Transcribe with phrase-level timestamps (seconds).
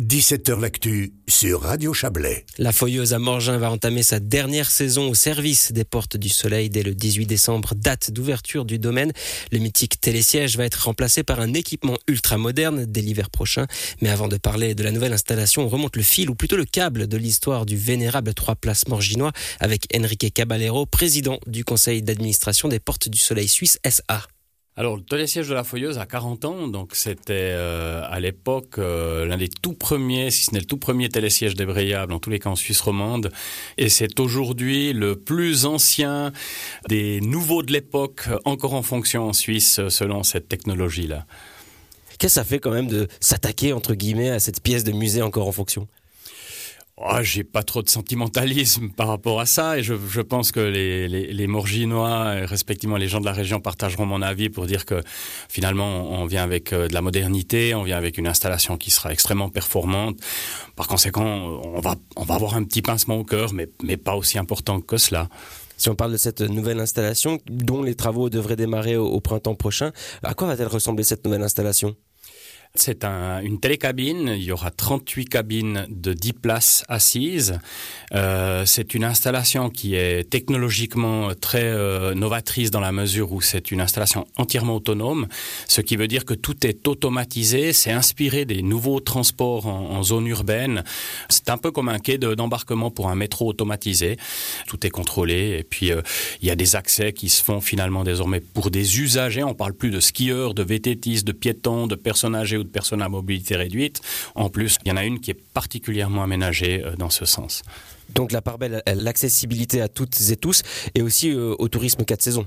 [0.00, 2.46] 17h L'actu sur Radio Chablais.
[2.56, 6.70] La foyeuse à Morgin va entamer sa dernière saison au service des Portes du Soleil
[6.70, 9.10] dès le 18 décembre, date d'ouverture du domaine.
[9.50, 13.66] Le mythique télésiège va être remplacé par un équipement ultra moderne dès l'hiver prochain.
[14.00, 16.64] Mais avant de parler de la nouvelle installation, on remonte le fil ou plutôt le
[16.64, 22.68] câble de l'histoire du vénérable trois places morginois avec Enrique Caballero, président du conseil d'administration
[22.68, 24.28] des Portes du Soleil Suisse SA.
[24.78, 29.26] Alors, le télésiège de la Foyeuse a 40 ans, donc c'était euh, à l'époque euh,
[29.26, 32.38] l'un des tout premiers, si ce n'est le tout premier télésiège débrayable, en tous les
[32.38, 33.32] cas en Suisse romande.
[33.76, 36.30] Et c'est aujourd'hui le plus ancien
[36.88, 41.26] des nouveaux de l'époque, encore en fonction en Suisse, selon cette technologie-là.
[42.20, 45.22] Qu'est-ce que ça fait quand même de s'attaquer, entre guillemets, à cette pièce de musée
[45.22, 45.88] encore en fonction?
[47.00, 50.58] Oh, j'ai pas trop de sentimentalisme par rapport à ça et je, je pense que
[50.58, 54.84] les, les, les, Morginois, respectivement les gens de la région, partageront mon avis pour dire
[54.84, 55.00] que
[55.48, 59.12] finalement on vient avec euh, de la modernité, on vient avec une installation qui sera
[59.12, 60.18] extrêmement performante.
[60.74, 64.16] Par conséquent, on va, on va avoir un petit pincement au cœur, mais, mais pas
[64.16, 65.28] aussi important que cela.
[65.76, 69.92] Si on parle de cette nouvelle installation, dont les travaux devraient démarrer au printemps prochain,
[70.24, 71.94] à quoi va-t-elle ressembler cette nouvelle installation?
[72.74, 74.34] C'est un, une télécabine.
[74.36, 77.58] Il y aura 38 cabines de 10 places assises.
[78.14, 83.70] Euh, c'est une installation qui est technologiquement très euh, novatrice dans la mesure où c'est
[83.70, 85.26] une installation entièrement autonome,
[85.66, 87.72] ce qui veut dire que tout est automatisé.
[87.72, 90.84] C'est inspiré des nouveaux transports en, zone urbaine.
[91.28, 94.16] C'est un peu comme un quai d'embarquement pour un métro automatisé.
[94.66, 96.02] Tout est contrôlé et puis euh,
[96.40, 99.42] il y a des accès qui se font finalement désormais pour des usagers.
[99.42, 103.08] On parle plus de skieurs, de VTTistes, de piétons, de personnes âgées de personnes à
[103.08, 104.00] mobilité réduite.
[104.34, 107.62] En plus, il y en a une qui est particulièrement aménagée euh, dans ce sens.
[108.14, 110.62] Donc la part belle, l'accessibilité à toutes et tous
[110.94, 112.46] et aussi euh, au tourisme 4 saisons.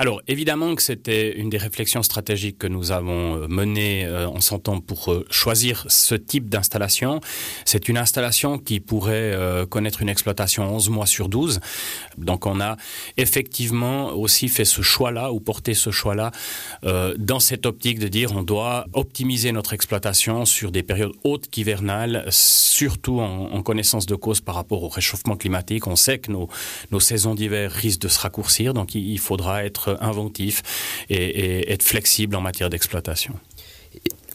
[0.00, 4.40] Alors évidemment que c'était une des réflexions stratégiques que nous avons euh, menées euh, en
[4.40, 7.20] s'entend pour euh, choisir ce type d'installation.
[7.64, 9.36] C'est une installation qui pourrait
[9.68, 11.58] connaître une exploitation 11 mois sur 12.
[12.16, 12.76] Donc on a
[13.16, 16.30] effectivement aussi fait ce choix-là ou porté ce choix-là
[16.82, 22.24] dans cette optique de dire on doit optimiser notre exploitation sur des périodes hautes qu'hivernales,
[22.30, 25.86] surtout en, connaissance de cause par rapport au réchauffement climatique.
[25.86, 26.48] On sait que nos,
[26.90, 30.62] nos saisons d'hiver risquent de se raccourcir, donc il faudra être inventif
[31.08, 33.34] et, et être flexible en matière d'exploitation.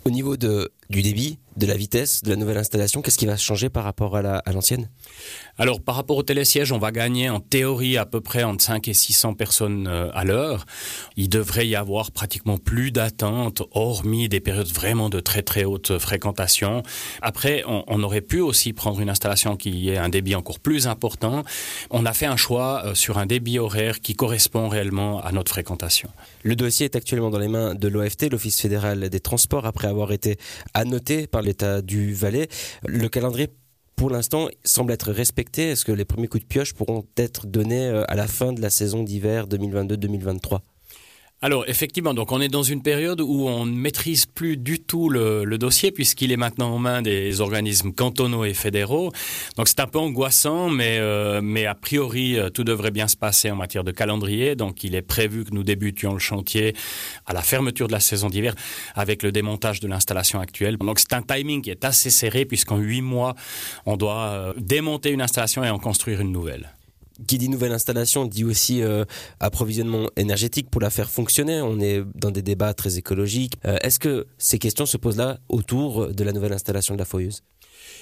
[0.05, 3.37] Au niveau de, du débit, de la vitesse de la nouvelle installation, qu'est-ce qui va
[3.37, 4.89] changer par rapport à l'ancienne?
[5.57, 8.87] Alors, par rapport au télésiège, on va gagner en théorie à peu près entre 5
[8.87, 10.65] et 600 personnes euh, à l'heure.
[11.15, 15.99] Il devrait y avoir pratiquement plus d'attente, hormis des périodes vraiment de très très haute
[15.99, 16.81] fréquentation.
[17.21, 20.87] Après, on, on, aurait pu aussi prendre une installation qui ait un débit encore plus
[20.87, 21.43] important.
[21.91, 25.51] On a fait un choix euh, sur un débit horaire qui correspond réellement à notre
[25.51, 26.09] fréquentation.
[26.41, 30.11] Le dossier est actuellement dans les mains de l'OFT, l'Office fédéral des transports, après avoir
[30.11, 30.37] été
[30.73, 32.47] annoté par l'État du Valais.
[32.85, 33.49] Le calendrier
[33.95, 35.69] pour l'instant semble être respecté.
[35.69, 38.61] Est-ce que les premiers coups de pioche pourront être donnés euh, à la fin de
[38.61, 40.59] la saison d'hiver 2022-2023
[41.43, 45.09] alors effectivement, donc on est dans une période où on ne maîtrise plus du tout
[45.09, 49.11] le, le dossier puisqu'il est maintenant en main des organismes cantonaux et fédéraux.
[49.57, 53.17] Donc c'est un peu angoissant, mais, euh, mais a priori euh, tout devrait bien se
[53.17, 54.55] passer en matière de calendrier.
[54.55, 56.77] Donc il est prévu que nous débutions le chantier
[57.25, 58.55] à la fermeture de la saison d'hiver
[58.95, 60.77] avec le démontage de l'installation actuelle.
[60.77, 63.35] Donc c'est un timing qui est assez serré puisqu'en huit mois
[63.85, 66.71] on doit euh, démonter une installation et en construire une nouvelle
[67.27, 69.05] qui dit nouvelle installation dit aussi euh,
[69.39, 71.61] approvisionnement énergétique pour la faire fonctionner.
[71.61, 73.53] On est dans des débats très écologiques.
[73.65, 77.05] Euh, Est-ce que ces questions se posent là autour de la nouvelle installation de la
[77.05, 77.41] foyeuse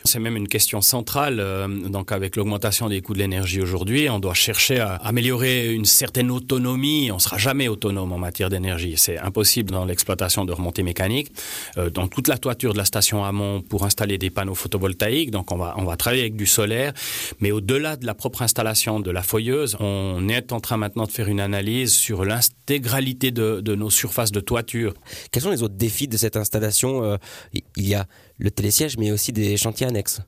[0.03, 1.39] C'est même une question centrale.
[1.39, 5.85] Euh, donc, avec l'augmentation des coûts de l'énergie aujourd'hui, on doit chercher à améliorer une
[5.85, 7.11] certaine autonomie.
[7.11, 8.95] On sera jamais autonome en matière d'énergie.
[8.97, 11.31] C'est impossible dans l'exploitation de remontées mécaniques.
[11.77, 15.31] Euh, dans toute la toiture de la station amont pour installer des panneaux photovoltaïques.
[15.31, 16.93] Donc, on va, on va travailler avec du solaire.
[17.39, 21.11] Mais au-delà de la propre installation de la foyeuse, on est en train maintenant de
[21.11, 24.93] faire une analyse sur l'intégralité de, de nos surfaces de toiture.
[25.31, 27.03] Quels sont les autres défis de cette installation?
[27.03, 27.17] Euh,
[27.53, 28.07] Il y a
[28.41, 30.21] le télésiège, mais aussi des chantiers annexes.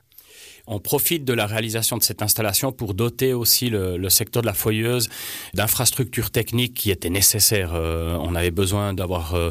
[0.66, 4.46] On profite de la réalisation de cette installation pour doter aussi le, le secteur de
[4.46, 5.08] la foyeuse
[5.52, 7.72] d'infrastructures techniques qui étaient nécessaires.
[7.74, 9.50] Euh, on avait besoin d'avoir euh,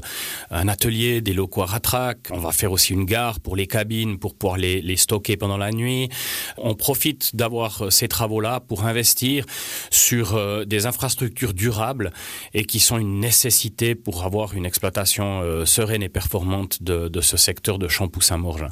[0.50, 2.18] un atelier, des locaux à ratrac.
[2.32, 5.58] On va faire aussi une gare pour les cabines pour pouvoir les, les stocker pendant
[5.58, 6.10] la nuit.
[6.58, 9.46] On profite d'avoir euh, ces travaux-là pour investir
[9.92, 12.12] sur euh, des infrastructures durables
[12.56, 17.22] et qui sont une nécessité pour avoir une exploitation euh, sereine et performante de, de
[17.22, 18.70] ce secteur de Champoux-Saint-Morgin.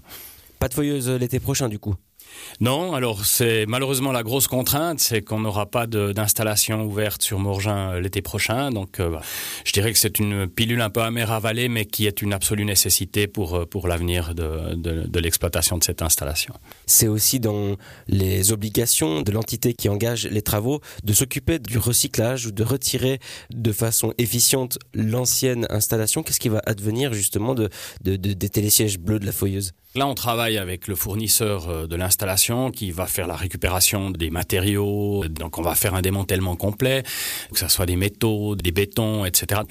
[0.60, 1.96] Pas de foyeuse l'été prochain du coup?
[2.60, 7.94] Non, alors c'est malheureusement la grosse contrainte, c'est qu'on n'aura pas d'installation ouverte sur Morgin
[7.94, 8.70] euh, l'été prochain.
[8.72, 9.18] Donc euh,
[9.66, 12.34] je dirais que c'est une pilule un peu amère à avaler, mais qui est une
[12.34, 16.54] absolue nécessité pour, euh, pour l'avenir de, de, de l'exploitation de cette installation.
[16.86, 22.46] C'est aussi dans les obligations de l'entité qui engage les travaux de s'occuper du recyclage
[22.46, 23.20] ou de retirer
[23.50, 26.24] de façon efficiente l'ancienne installation.
[26.24, 27.70] Qu'est-ce qui va advenir justement de,
[28.04, 31.96] de, de, des télésièges bleus de la foyeuse Là, on travaille avec le fournisseur de
[31.98, 32.21] l'installation
[32.74, 35.26] qui va faire la récupération des matériaux.
[35.28, 37.04] Donc, on va faire un démantèlement complet,
[37.52, 39.62] que ce soit des métaux, des bétons, etc.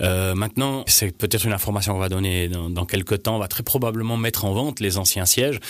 [0.00, 3.36] Euh, maintenant, c'est peut-être une information qu'on va donner dans, quelques temps.
[3.36, 5.60] On va très probablement mettre en vente les anciens sièges.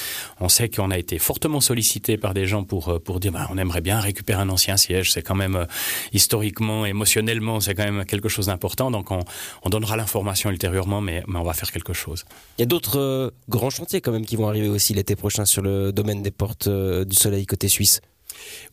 [0.41, 3.59] On sait qu'on a été fortement sollicité par des gens pour, pour dire bah, on
[3.59, 5.13] aimerait bien récupérer un ancien siège.
[5.13, 5.67] C'est quand même euh,
[6.13, 8.91] historiquement, émotionnellement, c'est quand même quelque chose d'important.
[8.91, 9.21] Donc, on,
[9.65, 12.25] on donnera l'information ultérieurement, mais, on va faire quelque chose.
[12.59, 15.45] Il y a d'autres euh, grands chantiers quand même qui vont arriver aussi l'été prochain
[15.45, 18.01] sur le domaine des portes euh, du soleil côté suisse.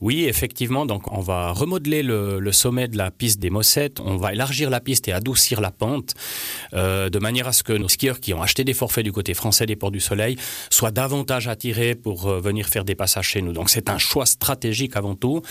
[0.01, 0.85] Oui, effectivement.
[0.85, 3.99] Donc, on va remodeler le, le, sommet de la piste des Mossettes.
[3.99, 6.13] On va élargir la piste et adoucir la pente
[6.73, 9.33] euh, de manière à ce que nos skieurs qui ont acheté des forfaits du côté
[9.33, 10.37] français des Ports du Soleil
[10.69, 13.53] soient davantage attirés pour euh, venir faire des passages chez nous.
[13.53, 15.41] Donc, c'est un choix stratégique avant tout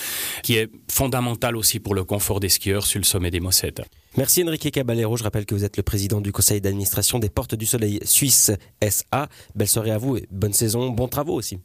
[0.42, 3.82] qui est fondamental aussi pour le confort des skieurs sur le sommet des Mossettes.
[4.16, 5.16] Merci Enrique Caballero.
[5.16, 8.52] Je rappelle que vous êtes le président du conseil d'administration des Portes du Soleil Suisse
[8.80, 9.28] SA.
[9.56, 11.58] Belle soirée à vous et bonne saison, bons travaux aussi.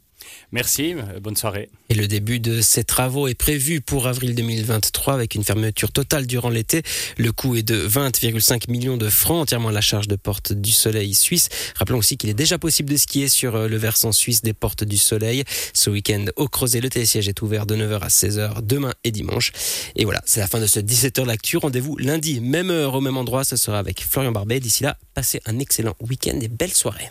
[0.52, 1.70] Merci, bonne soirée.
[1.88, 6.26] Et le début de ces travaux est prévu pour avril 2023 avec une fermeture totale
[6.26, 6.82] durant l'été.
[7.18, 10.72] Le coût est de 20,5 millions de francs, entièrement à la charge de Porte du
[10.72, 11.48] Soleil suisse.
[11.76, 14.96] Rappelons aussi qu'il est déjà possible de skier sur le versant suisse des Portes du
[14.96, 15.44] Soleil.
[15.72, 19.52] Ce week-end au Crozet, le télésiège est ouvert de 9h à 16h demain et dimanche.
[19.96, 21.56] Et voilà, c'est la fin de ce 17h d'actu.
[21.56, 23.44] Rendez-vous lundi, même heure au même endroit.
[23.44, 24.60] Ce sera avec Florian Barbet.
[24.60, 27.08] D'ici là, passez un excellent week-end et belle soirée.